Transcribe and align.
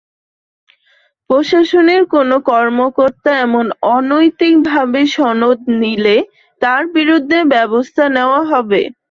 প্রশাসনের 1.29 2.03
কোনো 2.13 2.35
কর্মকর্তা 2.49 3.31
এমন 3.45 3.65
অনৈতিকভাবে 3.91 5.01
সনদ 5.15 5.59
নিলে 5.81 6.17
তাঁর 6.61 6.81
বিরুদ্ধে 6.95 7.39
ব্যবস্থা 7.53 8.03
নেওয়া 8.15 8.41
হবে। 8.51 8.81